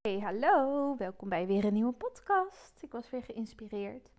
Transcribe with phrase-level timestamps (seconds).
[0.00, 2.78] Hey, hallo, welkom bij weer een nieuwe podcast.
[2.80, 4.10] Ik was weer geïnspireerd.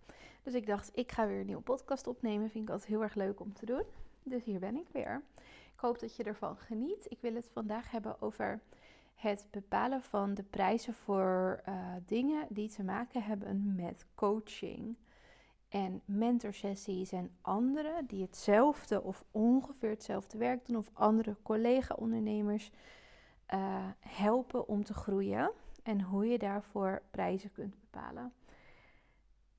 [0.42, 2.50] Dus ik dacht, ik ga weer een nieuwe podcast opnemen.
[2.50, 3.82] Vind ik altijd heel erg leuk om te doen.
[4.22, 5.22] Dus hier ben ik weer.
[5.74, 7.06] Ik hoop dat je ervan geniet.
[7.08, 8.60] Ik wil het vandaag hebben over
[9.14, 11.74] het bepalen van de prijzen voor uh,
[12.06, 14.96] dingen die te maken hebben met coaching.
[15.68, 20.76] En mentorsessies en anderen die hetzelfde of ongeveer hetzelfde werk doen.
[20.76, 22.70] Of andere collega-ondernemers
[23.54, 28.32] uh, helpen om te groeien en hoe je daarvoor prijzen kunt bepalen.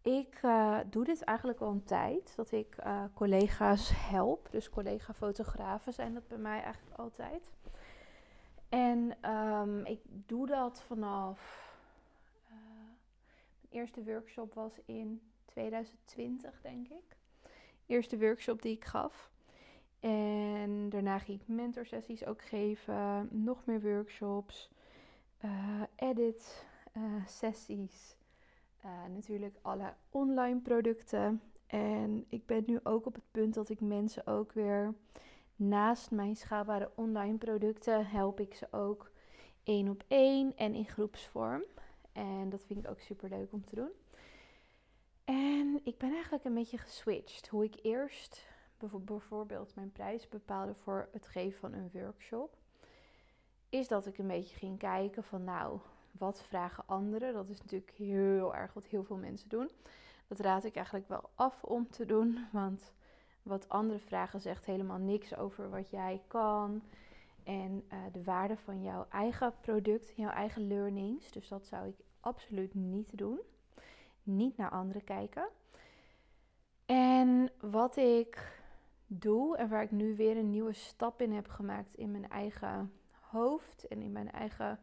[0.01, 4.47] Ik uh, doe dit eigenlijk al een tijd, dat ik uh, collega's help.
[4.51, 7.51] Dus collega-fotografen zijn dat bij mij eigenlijk altijd.
[8.69, 11.71] En um, ik doe dat vanaf.
[12.45, 12.55] Uh,
[13.61, 17.17] mijn eerste workshop was in 2020, denk ik.
[17.85, 19.31] Eerste workshop die ik gaf.
[19.99, 24.71] En daarna ging ik mentorsessies ook geven, nog meer workshops
[25.45, 26.65] uh, edit
[26.97, 28.15] uh, sessies.
[28.85, 31.41] Uh, natuurlijk alle online producten.
[31.67, 34.93] En ik ben nu ook op het punt dat ik mensen ook weer
[35.55, 39.11] naast mijn schaalbare online producten help ik ze ook
[39.63, 41.63] één op één en in groepsvorm.
[42.11, 43.91] En dat vind ik ook super leuk om te doen.
[45.23, 47.47] En ik ben eigenlijk een beetje geswitcht.
[47.47, 48.45] Hoe ik eerst
[49.05, 52.57] bijvoorbeeld mijn prijs bepaalde voor het geven van een workshop
[53.73, 55.79] is dat ik een beetje ging kijken van nou,
[56.11, 57.33] wat vragen anderen?
[57.33, 59.69] Dat is natuurlijk heel erg wat heel veel mensen doen.
[60.27, 62.93] Dat raad ik eigenlijk wel af om te doen, want
[63.43, 66.81] wat andere vragen zegt helemaal niks over wat jij kan
[67.43, 71.31] en uh, de waarde van jouw eigen product, jouw eigen learnings.
[71.31, 73.39] Dus dat zou ik absoluut niet doen.
[74.23, 75.47] Niet naar anderen kijken.
[76.85, 78.61] En wat ik
[79.07, 82.91] doe en waar ik nu weer een nieuwe stap in heb gemaakt in mijn eigen
[83.33, 84.79] hoofd en in mijn eigen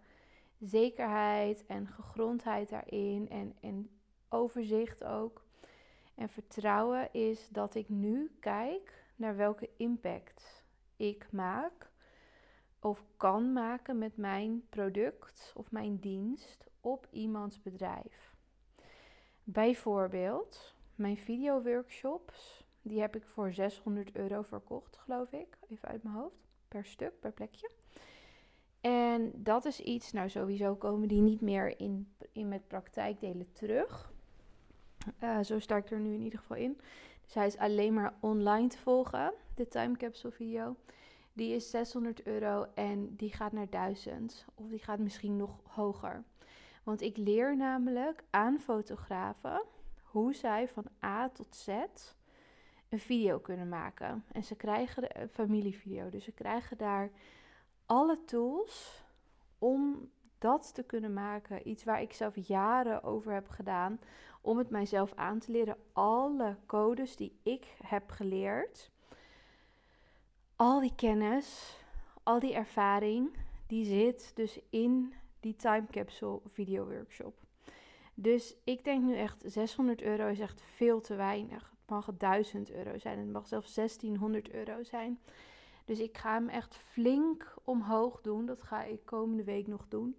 [0.59, 3.91] zekerheid en gegrondheid daarin en, en
[4.29, 5.45] overzicht ook.
[6.15, 10.65] En vertrouwen is dat ik nu kijk naar welke impact
[10.97, 11.91] ik maak
[12.81, 18.35] of kan maken met mijn product of mijn dienst op iemands bedrijf.
[19.45, 26.03] Bijvoorbeeld, mijn video workshops, die heb ik voor 600 euro verkocht, geloof ik, even uit
[26.03, 27.71] mijn hoofd, per stuk, per plekje.
[28.81, 34.13] En dat is iets, nou sowieso komen die niet meer in, in met praktijkdelen terug.
[35.23, 36.81] Uh, zo sta ik er nu in ieder geval in.
[37.25, 40.77] Dus hij is alleen maar online te volgen, de time capsule video.
[41.33, 46.25] Die is 600 euro en die gaat naar 1000 of die gaat misschien nog hoger.
[46.83, 49.63] Want ik leer namelijk aan fotografen
[50.03, 51.69] hoe zij van A tot Z
[52.89, 54.25] een video kunnen maken.
[54.33, 57.11] En ze krijgen een familievideo, dus ze krijgen daar
[57.91, 59.03] alle tools
[59.59, 61.69] om dat te kunnen maken.
[61.69, 64.01] Iets waar ik zelf jaren over heb gedaan.
[64.41, 65.77] Om het mijzelf aan te leren.
[65.93, 68.91] Alle codes die ik heb geleerd.
[70.57, 71.77] Al die kennis,
[72.23, 73.37] al die ervaring,
[73.67, 77.35] die zit dus in die time capsule video workshop.
[78.15, 81.71] Dus ik denk nu echt 600 euro is echt veel te weinig.
[81.81, 83.19] Het mag 1000 euro zijn.
[83.19, 85.21] Het mag zelfs 1600 euro zijn.
[85.85, 88.47] Dus ik ga hem echt flink omhoog doen.
[88.47, 90.17] Dat ga ik komende week nog doen.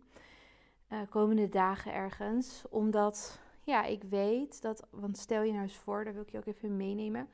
[0.89, 2.63] Uh, komende dagen ergens.
[2.69, 4.87] Omdat ja, ik weet dat.
[4.89, 7.29] Want stel je nou eens voor, daar wil ik je ook even meenemen.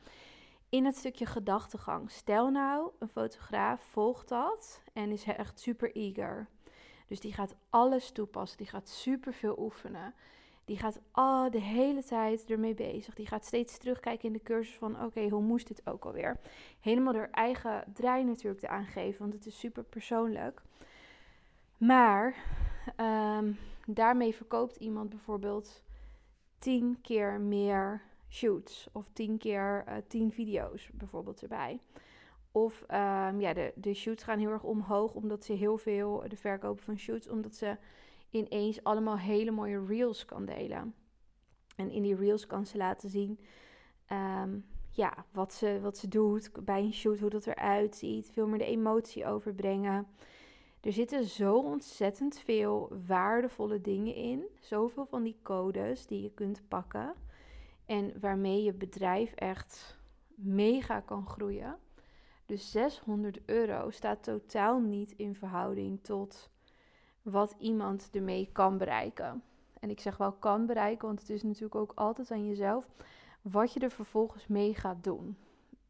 [0.69, 2.11] In het stukje gedachtegang.
[2.11, 6.47] Stel nou, een fotograaf volgt dat en is echt super eager.
[7.07, 8.57] Dus die gaat alles toepassen.
[8.57, 10.13] Die gaat super veel oefenen.
[10.67, 13.15] Die gaat al de hele tijd ermee bezig.
[13.15, 16.39] Die gaat steeds terugkijken in de cursus van oké, hoe moest dit ook alweer?
[16.79, 20.61] Helemaal door eigen draai natuurlijk te aangeven, want het is super persoonlijk.
[21.77, 22.35] Maar
[22.97, 25.83] um, daarmee verkoopt iemand bijvoorbeeld
[26.59, 31.79] tien keer meer shoots of tien keer uh, tien video's bijvoorbeeld erbij.
[32.51, 36.37] Of um, ja, de, de shoots gaan heel erg omhoog omdat ze heel veel, de
[36.37, 37.77] verkopen van shoots, omdat ze
[38.29, 40.93] ineens allemaal hele mooie reels kan delen.
[41.75, 43.39] En in die reels kan ze laten zien
[44.11, 44.65] um,
[44.97, 48.29] ja, wat, ze, wat ze doet bij een shoot, hoe dat eruit ziet.
[48.31, 50.07] Veel meer de emotie overbrengen.
[50.81, 54.47] Er zitten zo ontzettend veel waardevolle dingen in.
[54.59, 57.13] Zoveel van die codes die je kunt pakken.
[57.85, 59.97] En waarmee je bedrijf echt
[60.35, 61.77] mega kan groeien.
[62.45, 66.49] Dus 600 euro staat totaal niet in verhouding tot
[67.31, 69.43] wat iemand ermee kan bereiken.
[69.79, 72.89] En ik zeg wel kan bereiken, want het is natuurlijk ook altijd aan jezelf
[73.41, 75.37] wat je er vervolgens mee gaat doen.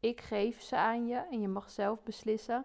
[0.00, 2.64] Ik geef ze aan je en je mag zelf beslissen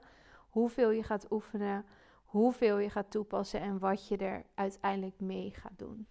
[0.49, 1.85] hoeveel je gaat oefenen,
[2.25, 6.07] hoeveel je gaat toepassen en wat je er uiteindelijk mee gaat doen.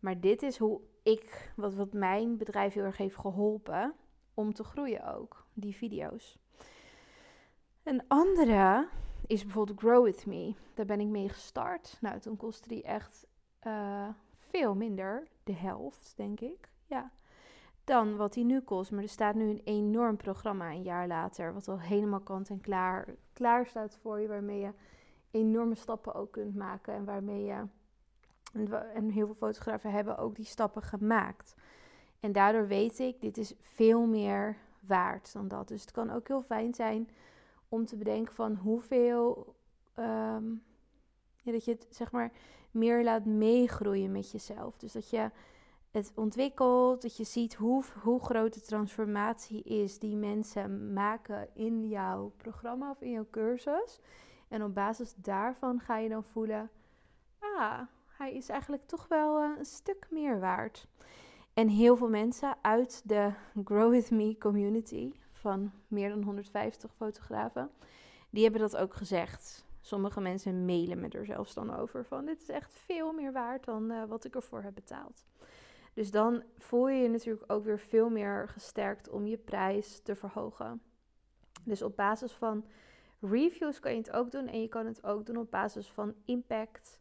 [0.00, 3.94] Maar dit is hoe ik, wat, wat mijn bedrijf heel erg heeft geholpen
[4.34, 6.38] om te groeien ook, die video's.
[7.82, 8.88] Een andere
[9.26, 10.54] is bijvoorbeeld Grow With Me.
[10.74, 11.96] Daar ben ik mee gestart.
[12.00, 13.26] Nou, toen kostte die echt
[13.66, 16.68] uh, veel minder, de helft denk ik.
[16.86, 17.10] Ja.
[17.84, 18.90] Dan wat die nu kost.
[18.90, 21.52] Maar er staat nu een enorm programma een jaar later.
[21.52, 24.28] Wat al helemaal kant en klaar, klaar staat voor je.
[24.28, 24.72] Waarmee je
[25.30, 26.94] enorme stappen ook kunt maken.
[26.94, 27.64] En waarmee je.
[28.94, 31.54] En heel veel fotografen hebben ook die stappen gemaakt.
[32.20, 35.68] En daardoor weet ik, dit is veel meer waard dan dat.
[35.68, 37.08] Dus het kan ook heel fijn zijn
[37.68, 39.54] om te bedenken van hoeveel.
[39.94, 40.44] Ehm,
[41.52, 42.32] dat je het zeg maar
[42.70, 44.76] meer laat meegroeien met jezelf.
[44.76, 45.30] Dus dat je
[45.90, 51.88] het ontwikkelt, dat je ziet hoe, hoe groot de transformatie is die mensen maken in
[51.88, 54.00] jouw programma of in jouw cursus.
[54.48, 56.70] En op basis daarvan ga je dan voelen,
[57.38, 60.86] ah, hij is eigenlijk toch wel eh, een stuk meer waard.
[61.54, 63.32] En heel veel mensen uit de
[63.64, 67.70] Grow With Me community van meer dan 150 fotografen,
[68.30, 69.66] die hebben dat ook gezegd.
[69.80, 73.64] Sommige mensen mailen me er zelfs dan over van dit is echt veel meer waard
[73.64, 75.24] dan uh, wat ik ervoor heb betaald.
[75.94, 80.16] Dus dan voel je je natuurlijk ook weer veel meer gesterkt om je prijs te
[80.16, 80.82] verhogen.
[81.64, 82.64] Dus op basis van
[83.20, 86.14] reviews kan je het ook doen en je kan het ook doen op basis van
[86.24, 87.00] impact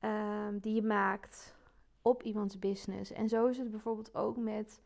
[0.00, 1.54] um, die je maakt
[2.02, 3.12] op iemands business.
[3.12, 4.82] En zo is het bijvoorbeeld ook met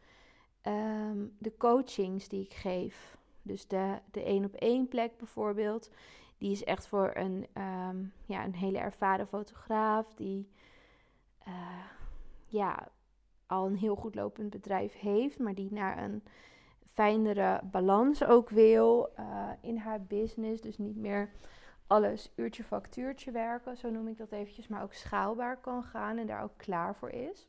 [0.66, 3.16] um, de coachings die ik geef.
[3.42, 5.90] Dus de, de één op één plek bijvoorbeeld.
[6.38, 10.48] Die is echt voor een, um, ja, een hele ervaren fotograaf die
[11.48, 11.84] uh,
[12.46, 12.88] ja,
[13.46, 16.22] al een heel goed lopend bedrijf heeft, maar die naar een
[16.84, 20.62] fijnere balans ook wil uh, in haar business.
[20.62, 21.30] Dus niet meer
[21.86, 26.26] alles uurtje factuurtje werken, zo noem ik dat eventjes, maar ook schaalbaar kan gaan en
[26.26, 27.48] daar ook klaar voor is.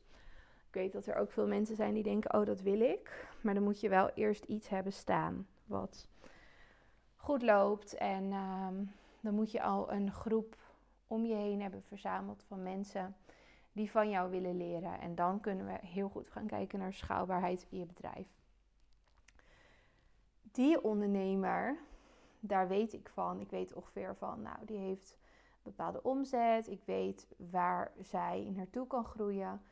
[0.68, 3.54] Ik weet dat er ook veel mensen zijn die denken, oh dat wil ik, maar
[3.54, 6.08] dan moet je wel eerst iets hebben staan wat
[7.16, 10.56] goed loopt en um, dan moet je al een groep
[11.06, 13.16] om je heen hebben verzameld van mensen
[13.72, 15.00] die van jou willen leren.
[15.00, 18.26] En dan kunnen we heel goed gaan kijken naar schaalbaarheid in je bedrijf.
[20.42, 21.78] Die ondernemer,
[22.40, 23.40] daar weet ik van.
[23.40, 25.18] Ik weet ongeveer van, nou, die heeft
[25.62, 26.68] bepaalde omzet.
[26.68, 29.62] Ik weet waar zij naartoe kan groeien.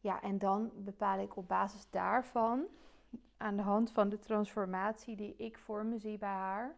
[0.00, 2.66] Ja, en dan bepaal ik op basis daarvan,
[3.36, 6.76] aan de hand van de transformatie die ik voor me zie bij haar,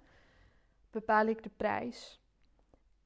[0.91, 2.21] bepaal ik de prijs.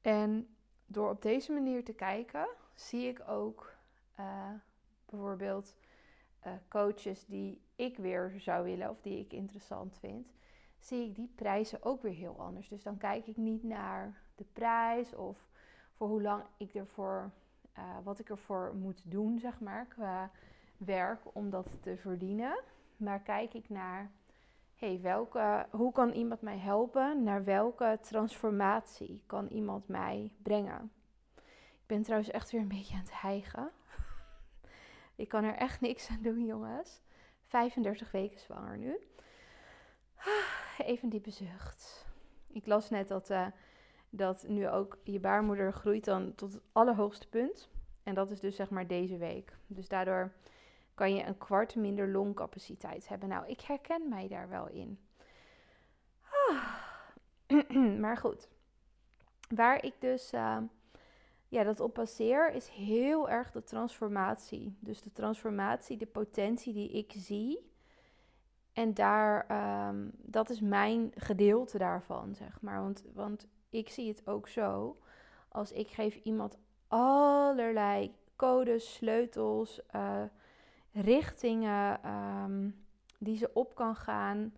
[0.01, 3.73] En door op deze manier te kijken, zie ik ook
[4.19, 4.49] uh,
[5.05, 5.75] bijvoorbeeld
[6.47, 10.33] uh, coaches die ik weer zou willen of die ik interessant vind,
[10.79, 12.67] zie ik die prijzen ook weer heel anders.
[12.67, 15.47] Dus dan kijk ik niet naar de prijs of
[15.93, 17.31] voor hoe lang ik ervoor,
[17.77, 20.31] uh, wat ik ervoor moet doen, zeg maar, qua
[20.77, 22.59] werk om dat te verdienen.
[22.97, 24.11] Maar kijk ik naar,
[24.75, 27.23] hey, welke, hoe kan iemand mij helpen?
[27.23, 30.91] Naar welke transformatie kan iemand mij brengen?
[31.85, 33.71] Ik ben trouwens echt weer een beetje aan het hijgen.
[35.15, 37.01] ik kan er echt niks aan doen, jongens.
[37.45, 38.97] 35 weken zwanger nu.
[40.77, 42.05] Even diepe zucht.
[42.47, 43.47] Ik las net dat, uh,
[44.15, 47.69] dat nu ook je baarmoeder groeit dan tot het allerhoogste punt.
[48.03, 49.57] En dat is dus zeg maar deze week.
[49.67, 50.31] Dus daardoor
[50.93, 53.29] kan je een kwart minder longcapaciteit hebben.
[53.29, 54.99] Nou, ik herken mij daar wel in.
[58.01, 58.49] maar goed.
[59.55, 60.57] Waar ik dus uh,
[61.47, 64.77] ja, dat op baseer is heel erg de transformatie.
[64.79, 67.73] Dus de transformatie, de potentie die ik zie.
[68.73, 69.45] En daar,
[69.87, 72.81] um, dat is mijn gedeelte daarvan, zeg maar.
[72.81, 74.97] Want, want ik zie het ook zo.
[75.49, 80.23] Als ik geef iemand allerlei codes, sleutels, uh,
[80.91, 82.85] richtingen um,
[83.19, 84.53] die ze op kan gaan,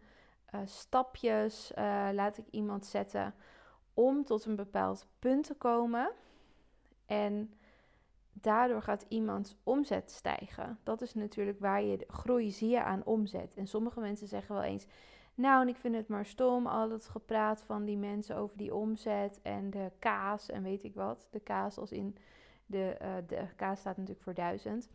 [0.56, 3.34] uh, stapjes uh, laat ik iemand zetten
[3.94, 6.12] om tot een bepaald punt te komen.
[7.06, 7.54] En
[8.34, 10.80] daardoor gaat iemands omzet stijgen.
[10.84, 13.54] Dat is natuurlijk waar je groei zie je aan omzet.
[13.56, 14.86] En sommige mensen zeggen wel eens:
[15.38, 18.76] Nou, en ik vind het maar stom, al het gepraat van die mensen over die
[18.76, 21.28] omzet en de kaas en weet ik wat.
[21.32, 22.18] De kaas als in
[22.66, 24.90] de, uh, de kaas staat natuurlijk voor duizend.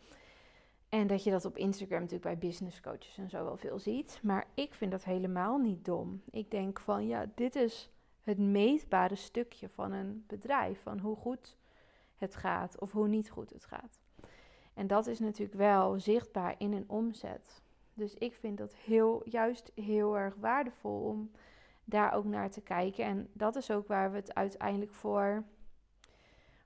[0.89, 4.21] En dat je dat op Instagram natuurlijk bij business coaches en zo wel veel ziet.
[4.23, 6.23] Maar ik vind dat helemaal niet dom.
[6.31, 7.91] Ik denk van ja, dit is
[8.23, 10.83] het meetbare stukje van een bedrijf.
[10.83, 11.57] Van hoe goed
[12.17, 14.01] het gaat of hoe niet goed het gaat.
[14.75, 17.63] En dat is natuurlijk wel zichtbaar in een omzet.
[17.95, 21.31] Dus ik vind dat heel, juist heel erg waardevol om
[21.85, 23.05] daar ook naar te kijken.
[23.05, 25.45] En dat is ook waar we het uiteindelijk voor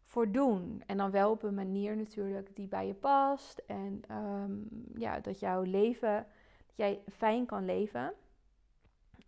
[0.06, 0.82] voor doen.
[0.86, 3.62] En dan wel op een manier natuurlijk die bij je past.
[3.66, 4.52] En ehm,
[4.94, 6.26] ja, dat jouw leven,
[6.66, 8.12] dat jij fijn kan leven.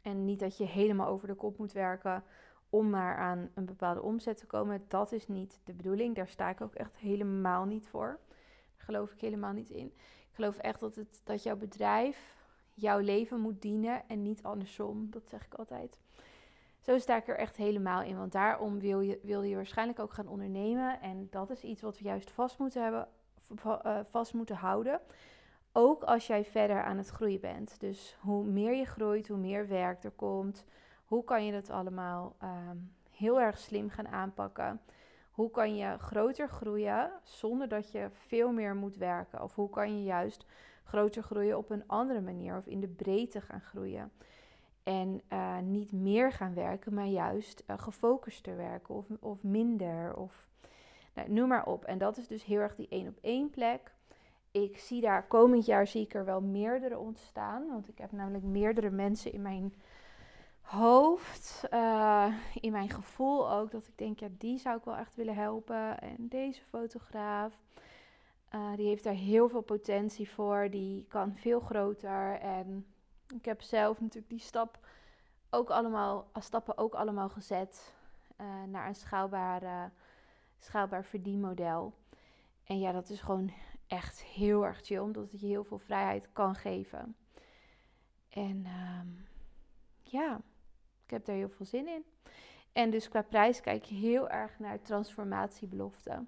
[0.03, 2.25] En niet dat je helemaal over de kop moet werken
[2.71, 4.85] om maar aan een bepaalde omzet te komen.
[4.89, 6.15] Dat is niet de bedoeling.
[6.15, 8.19] Daar sta ik ook echt helemaal niet voor.
[8.89, 9.87] Geloof ik helemaal niet in.
[10.29, 12.37] Ik geloof echt dat, het, dat jouw bedrijf
[12.75, 15.11] jouw leven moet dienen en niet andersom.
[15.11, 15.99] Dat zeg ik altijd.
[16.81, 18.17] Zo sta ik er echt helemaal in.
[18.17, 21.01] Want daarom wil je, wil je waarschijnlijk ook gaan ondernemen.
[21.01, 23.09] En dat is iets wat we juist vast moeten hebben,
[23.63, 25.01] eh, vast moeten houden.
[25.73, 27.81] Ook als jij verder aan het groeien bent.
[27.81, 30.65] Dus hoe meer je groeit, hoe meer werk er komt.
[31.05, 32.77] Hoe kan je dat allemaal ehm,
[33.11, 34.81] heel erg slim gaan aanpakken?
[35.39, 39.43] Hoe kan je groter groeien zonder dat je veel meer moet werken?
[39.43, 40.47] Of hoe kan je juist
[40.85, 44.13] groter groeien op een andere manier of in de breedte gaan groeien?
[44.83, 50.17] En uh, niet meer gaan werken, maar juist uh, gefocuster werken of, of minder.
[50.17, 50.49] Of,
[51.15, 51.85] nou, noem maar op.
[51.85, 53.93] En dat is dus heel erg die één op één plek.
[54.51, 57.69] Ik zie daar komend jaar zie ik er wel meerdere ontstaan.
[57.69, 59.75] Want ik heb namelijk meerdere mensen in mijn
[60.71, 63.71] hoofd, uh, in mijn gevoel ook.
[63.71, 66.01] Dat ik denk, ja, die zou ik wel echt willen helpen.
[66.01, 67.59] En deze fotograaf,
[68.77, 70.69] die heeft daar heel veel potentie voor.
[70.71, 72.87] Die kan veel groter en
[73.35, 74.79] ik heb zelf natuurlijk die stap
[75.51, 77.95] ook allemaal, als stappen ook allemaal gezet
[78.41, 79.93] uh, naar een schaalbaar,
[80.59, 81.95] schaalbaar verdienmodel.
[82.65, 83.53] En ja, dat is gewoon
[83.87, 87.17] echt heel erg chill, omdat het je heel veel vrijheid kan geven.
[88.29, 89.01] En uh,
[90.03, 90.41] ja,
[91.09, 92.05] ik heb daar heel veel zin in.
[92.73, 96.25] En dus qua prijs kijk je heel erg naar transformatiebelofte.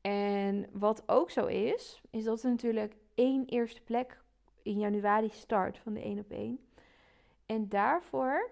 [0.00, 4.22] En wat ook zo is, is dat er natuurlijk één eerste plek
[4.62, 6.58] in januari start van de 1 op 1.
[7.46, 8.50] En daarvoor,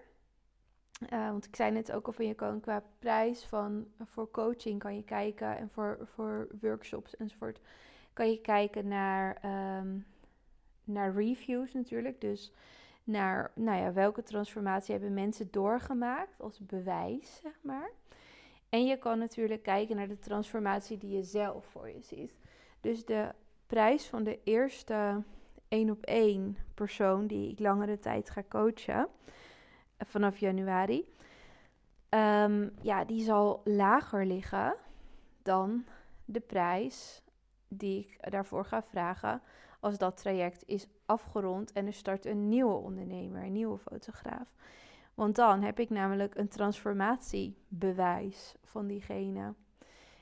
[1.13, 4.79] uh, want ik zei net ook al van je kan qua prijs van voor coaching
[4.79, 7.59] kan je kijken en voor, voor workshops enzovoort
[8.13, 9.41] kan je kijken naar,
[9.79, 10.05] um,
[10.83, 12.21] naar reviews natuurlijk.
[12.21, 12.51] Dus
[13.09, 17.91] naar nou ja, welke transformatie hebben mensen doorgemaakt als bewijs, zeg maar.
[18.69, 22.33] En je kan natuurlijk kijken naar de transformatie die je zelf voor je ziet.
[22.81, 23.31] Dus de
[23.67, 25.23] prijs van de eerste
[25.67, 29.07] één op één persoon die ik langere tijd ga coachen
[29.97, 31.13] eh, vanaf januari.
[32.09, 34.75] Um, ja, die zal lager liggen
[35.43, 35.85] dan
[36.25, 37.21] de prijs
[37.67, 39.41] die ik daarvoor ga vragen
[39.79, 44.53] als dat traject is afgerond en er start een nieuwe ondernemer, een nieuwe fotograaf.
[45.13, 49.53] Want dan heb ik namelijk een transformatiebewijs van diegene.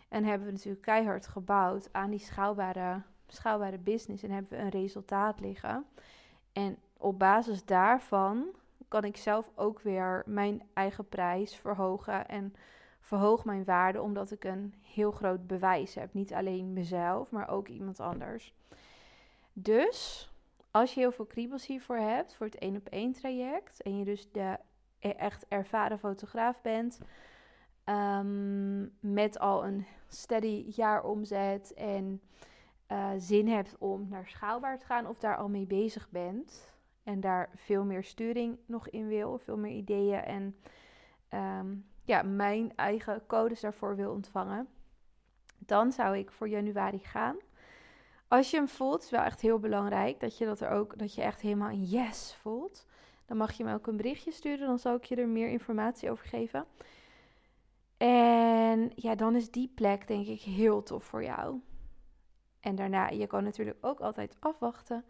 [0.10, 4.70] En hebben we natuurlijk keihard gebouwd aan die schaalbare schaalbare business en hebben we een
[4.70, 5.86] resultaat liggen.
[6.52, 8.46] En op basis daarvan
[8.88, 12.56] kan ik zelf ook weer mijn eigen prijs verhogen en
[13.00, 16.14] verhoog mijn waarde omdat ik een heel groot bewijs heb.
[16.14, 18.54] Niet alleen mezelf, maar ook iemand anders.
[19.60, 20.30] Dus
[20.72, 24.06] als je heel veel kriebels hiervoor hebt, voor het één op één traject, en je
[24.06, 24.58] dus de
[25.00, 27.00] e-, echt ervaren fotograaf bent,
[27.84, 32.22] ehm, met al een steady jaaromzet en
[32.92, 36.74] uh, zin hebt om naar schaalbaar te gaan of daar al mee bezig bent
[37.04, 40.56] en daar veel meer sturing nog in wil, veel meer ideeën en
[41.30, 44.68] ehm, ja, mijn eigen codes daarvoor wil ontvangen,
[45.58, 47.38] dan zou ik voor januari gaan.
[48.28, 51.16] Als je hem voelt, is wel echt heel belangrijk dat je dat er ook, dat
[51.16, 52.86] je echt helemaal een yes voelt.
[53.26, 56.12] Dan mag je me ook een berichtje sturen, dan zal ik je er meer informatie
[56.12, 56.66] over geven.
[57.98, 61.60] En ja, dan is die plek denk ik heel tof voor jou.
[62.60, 65.06] En daarna, je kan natuurlijk ook altijd afwachten.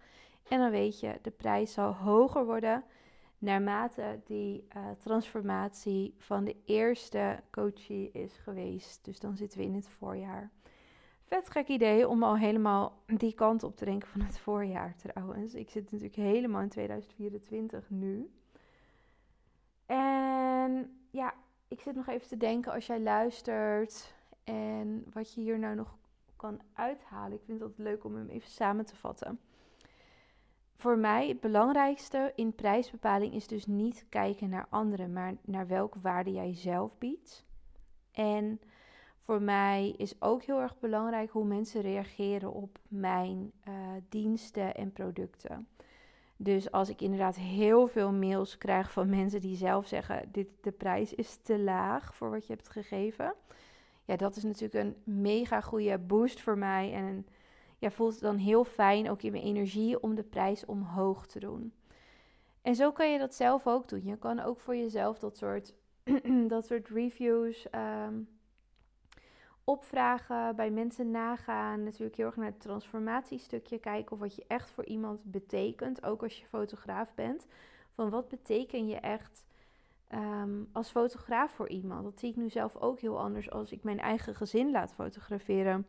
[0.47, 2.83] En dan weet je, de prijs zal hoger worden
[3.37, 9.05] naarmate die uh, transformatie van de eerste coachie is geweest.
[9.05, 10.51] Dus dan zitten we in het voorjaar.
[11.27, 15.53] Vet gek idee om al helemaal die kant op te denken van het voorjaar trouwens.
[15.53, 18.31] Ik zit natuurlijk helemaal in 2024 nu.
[19.85, 21.33] En ja,
[21.67, 25.97] ik zit nog even te denken als jij luistert en wat je hier nou nog
[26.35, 27.37] kan uithalen.
[27.37, 29.39] Ik vind het leuk om hem even samen te vatten.
[30.75, 35.99] Voor mij het belangrijkste in prijsbepaling is dus niet kijken naar anderen, maar naar welke
[35.99, 37.45] waarde jij zelf biedt.
[38.11, 38.59] En
[39.27, 43.73] voor mij is ook heel erg belangrijk hoe mensen reageren op mijn uh,
[44.09, 45.67] diensten en producten.
[46.37, 50.71] Dus als ik inderdaad heel veel mails krijg van mensen die zelf zeggen: dit, de
[50.71, 53.33] prijs is te laag voor wat je hebt gegeven,
[54.05, 56.93] ja, dat is natuurlijk een mega goede boost voor mij.
[56.93, 57.27] En
[57.77, 61.39] ja, voelt het dan heel fijn, ook in mijn energie, om de prijs omhoog te
[61.39, 61.73] doen.
[62.61, 64.03] En zo kan je dat zelf ook doen.
[64.03, 65.73] Je kan ook voor jezelf dat soort,
[66.47, 68.36] dat soort reviews um,
[69.67, 71.83] opvragen, bij mensen nagaan.
[71.83, 76.03] Natuurlijk heel erg naar het transformatiestukje kijken of wat je echt voor iemand betekent.
[76.03, 77.45] Ook als je fotograaf bent.
[77.93, 79.45] Van wat beteken je echt
[80.07, 82.03] ehm, als fotograaf voor iemand?
[82.03, 85.87] Dat zie ik nu zelf ook heel anders als ik mijn eigen gezin laat fotograferen.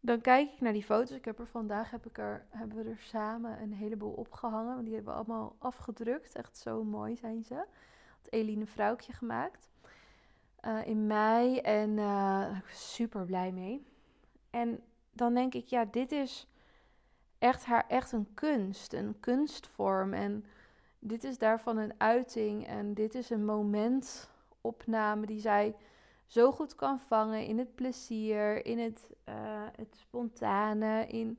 [0.00, 1.16] Dan kijk ik naar die foto's.
[1.16, 4.84] Ik heb er vandaag heb ik er, hebben we er samen een heleboel opgehangen.
[4.84, 6.34] Die hebben we allemaal afgedrukt.
[6.34, 7.54] Echt zo mooi zijn ze.
[8.16, 9.68] Had Eline Vrouwtje gemaakt.
[10.66, 11.58] Uh, in mei.
[11.58, 13.86] En uh, super blij mee.
[14.50, 14.80] En
[15.12, 16.48] dan denk ik, ja, dit is
[17.38, 18.92] echt haar echt een kunst.
[18.92, 20.12] Een kunstvorm.
[20.12, 20.44] En
[20.98, 22.66] dit is daarvan een uiting.
[22.66, 25.74] En dit is een momentopname die zij
[26.26, 29.34] zo goed kan vangen in het plezier, in het, uh,
[29.76, 31.38] het spontane, in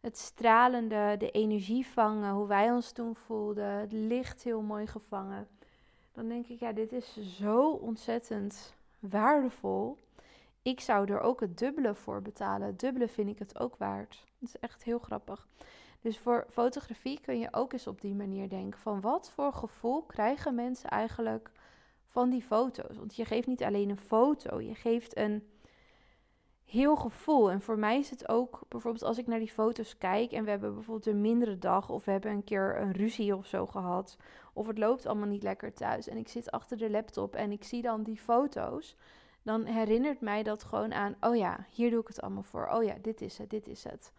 [0.00, 5.48] het stralende, de energie vangen, hoe wij ons toen voelden, het licht heel mooi gevangen.
[6.12, 9.98] Dan denk ik, ja, dit is zo ontzettend waardevol.
[10.62, 12.76] Ik zou er ook het dubbele voor betalen.
[12.76, 14.24] Dubbele vind ik het ook waard.
[14.38, 15.48] Dat is echt heel grappig.
[16.00, 20.02] Dus voor fotografie kun je ook eens op die manier denken: van wat voor gevoel
[20.02, 21.50] krijgen mensen eigenlijk
[22.04, 22.96] van die foto's.
[22.96, 25.48] Want je geeft niet alleen een foto, je geeft een
[26.64, 27.50] heel gevoel.
[27.50, 30.50] En voor mij is het ook, bijvoorbeeld als ik naar die foto's kijk en we
[30.50, 34.16] hebben bijvoorbeeld een mindere dag of we hebben een keer een ruzie of zo gehad.
[34.60, 37.64] Of het loopt allemaal niet lekker thuis en ik zit achter de laptop en ik
[37.64, 38.96] zie dan die foto's.
[39.42, 42.68] Dan herinnert mij dat gewoon aan, oh ja, hier doe ik het allemaal voor.
[42.68, 44.12] Oh ja, dit is het, dit is het.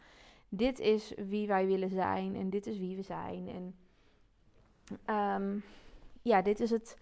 [0.50, 3.50] Dit is wie wij willen zijn en dit is wie we zijn.
[3.50, 3.75] En
[5.05, 5.57] ehm,
[6.21, 6.98] ja, dit is het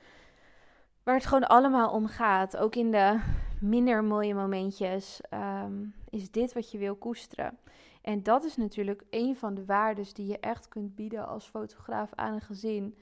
[1.03, 2.57] waar het gewoon allemaal om gaat.
[2.57, 3.19] Ook in de
[3.61, 7.57] minder mooie momentjes ehm, is dit wat je wil koesteren.
[8.01, 12.13] En dat is natuurlijk een van de waarden die je echt kunt bieden als fotograaf
[12.15, 12.95] aan een gezin.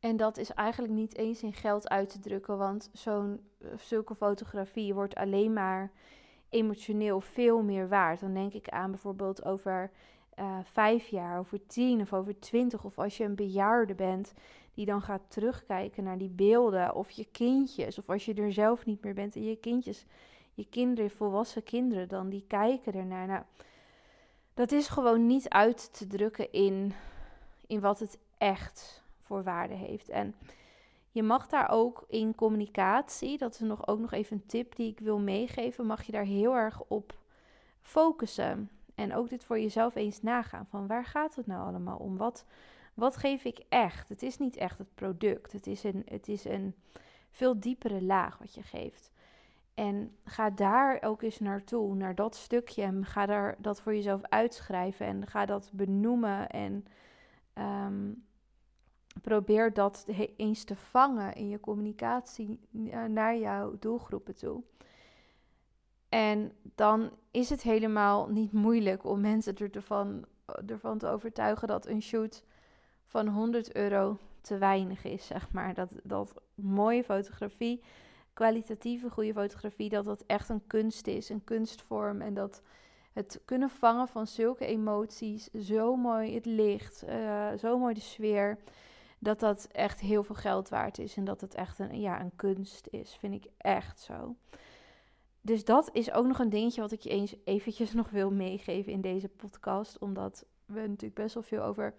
[0.00, 4.14] En dat is eigenlijk niet eens in geld uit te drukken, want zo'n eh, zulke
[4.14, 5.90] fotografie wordt alleen maar
[6.48, 8.20] emotioneel veel meer waard.
[8.20, 9.90] Dan denk ik aan bijvoorbeeld over
[10.38, 14.34] uh, vijf jaar, over tien of over twintig, of als je een bejaarde bent
[14.74, 16.94] die dan gaat terugkijken naar die beelden.
[16.94, 20.04] Of je kindjes, of als je er zelf niet meer bent en je kindjes,
[20.54, 23.26] je kinderen, volwassen kinderen dan, die kijken ernaar.
[23.26, 23.42] Nou,
[24.54, 26.92] dat is gewoon niet uit te drukken in,
[27.66, 28.99] in wat het echt
[29.30, 30.08] voor waarde heeft.
[30.08, 30.34] En
[31.10, 34.90] je mag daar ook in communicatie, dat is nog, ook nog even een tip die
[34.90, 37.18] ik wil meegeven, mag je daar heel erg op
[37.80, 38.70] focussen.
[38.94, 40.66] En ook dit voor jezelf eens nagaan.
[40.66, 42.16] Van waar gaat het nou allemaal om?
[42.16, 42.44] Wat,
[42.94, 44.08] wat geef ik echt?
[44.08, 45.52] Het is niet echt het product.
[45.52, 46.74] Het is een, het is een
[47.30, 49.10] veel diepere laag wat je geeft.
[49.74, 52.82] En ga daar ook eens naartoe, naar dat stukje.
[52.82, 55.06] En ga daar dat voor jezelf uitschrijven.
[55.06, 56.48] En ga dat benoemen.
[56.48, 56.84] En
[57.52, 58.12] ehm,
[59.22, 60.06] probeer dat
[60.36, 62.60] eens te vangen in je communicatie
[63.08, 64.62] naar jouw doelgroepen toe.
[66.08, 70.24] En dan is het helemaal niet moeilijk om mensen ervan,
[70.66, 72.44] ervan te overtuigen dat een shoot
[73.04, 75.74] van 100 euro te weinig is, zeg maar.
[75.74, 77.82] Dat, dat mooie fotografie,
[78.32, 82.20] kwalitatieve goede fotografie, dat dat echt een kunst is, een kunstvorm.
[82.20, 82.62] En dat
[83.12, 88.58] het kunnen vangen van zulke emoties, zo mooi het licht, uh, zo mooi de sfeer,
[89.22, 91.16] dat dat echt heel veel geld waard is.
[91.16, 94.36] En dat het echt een, ja, een kunst is, vind ik echt zo.
[95.40, 98.92] Dus dat is ook nog een dingetje wat ik je eens eventjes nog wil meegeven
[98.92, 99.98] in deze podcast.
[99.98, 101.94] Omdat we natuurlijk best wel veel over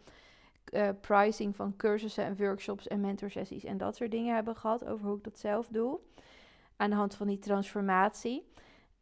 [0.73, 4.85] uh, pricing van cursussen en workshops en mentorsessies en dat soort dingen hebben gehad.
[4.85, 5.99] Over hoe ik dat zelf doe.
[6.75, 8.49] Aan de hand van die transformatie.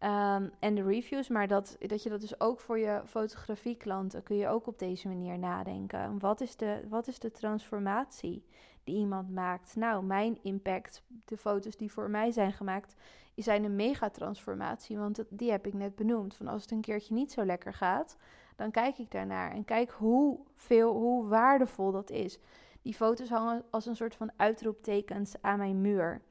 [0.04, 4.36] Um, en de reviews, maar dat, dat je dat dus ook voor je fotografieklanten kun
[4.36, 6.20] je ook op deze manier nadenken.
[6.20, 8.46] Wat is, de, wat is de transformatie
[8.84, 9.76] die iemand maakt?
[9.76, 12.96] Nou, mijn impact, de foto's die voor mij zijn gemaakt,
[13.42, 14.98] zijn een megatransformatie.
[14.98, 16.36] Want die heb ik net benoemd.
[16.36, 18.18] Van als het een keertje niet zo lekker gaat,
[18.56, 22.40] dan kijk ik daarnaar en kijk hoeveel, hoe waardevol dat is.
[22.82, 26.22] Die foto's hangen als een soort van uitroeptekens aan mijn muur.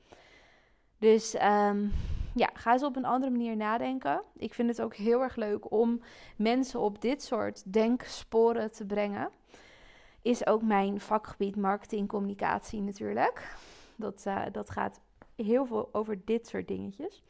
[0.98, 1.92] Dus um,
[2.38, 4.22] ja, ga eens op een andere manier nadenken.
[4.36, 6.00] Ik vind het ook heel erg leuk om
[6.36, 9.30] mensen op dit soort denksporen te brengen.
[10.22, 13.56] Is ook mijn vakgebied marketing communicatie natuurlijk.
[13.96, 15.00] Dat, uh, dat gaat
[15.36, 17.22] heel veel over dit soort dingetjes.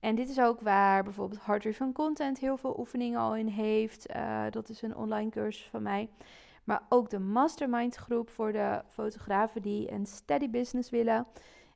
[0.00, 4.14] En dit is ook waar bijvoorbeeld Hard Driven Content heel veel oefeningen al in heeft.
[4.16, 6.08] Uh, dat is een online cursus van mij.
[6.64, 11.26] Maar ook de mastermind groep voor de fotografen die een steady business willen.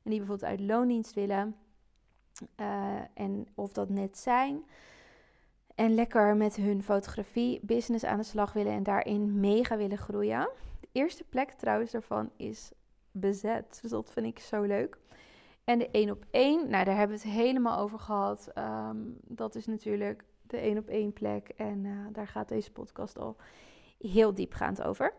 [0.03, 1.55] En die bijvoorbeeld uit loondienst willen.
[2.59, 4.63] Uh, en of dat net zijn.
[5.75, 10.49] En lekker met hun fotografie business aan de slag willen en daarin mega willen groeien.
[10.79, 12.71] De eerste plek trouwens daarvan is
[13.11, 13.79] bezet.
[13.81, 14.97] Dus dat vind ik zo leuk.
[15.63, 18.49] En de één op één, nou daar hebben we het helemaal over gehad.
[18.53, 21.49] Ehm, dat is natuurlijk de één op één plek.
[21.55, 23.35] En uh, daar gaat deze podcast al
[23.99, 25.13] heel diepgaand over.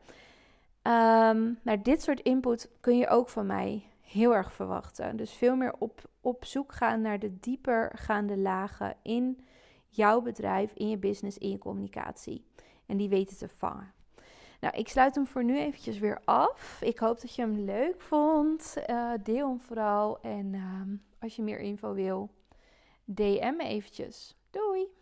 [0.82, 5.16] Um, nou, dit soort input kun je ook van mij heel erg verwachten.
[5.16, 9.46] Dus veel meer op, op zoek gaan naar de dieper gaande lagen in
[9.88, 12.44] jouw bedrijf, in je business, in je communicatie.
[12.86, 13.92] En die weten te vangen.
[14.60, 16.78] Nou, ik sluit hem voor nu eventjes weer af.
[16.80, 18.74] Ik hoop dat je hem leuk vond.
[18.86, 20.20] Uh, deel hem vooral.
[20.20, 20.82] En uh,
[21.18, 22.30] als je meer info wil,
[23.04, 24.36] DM me eventjes.
[24.50, 24.97] Doei!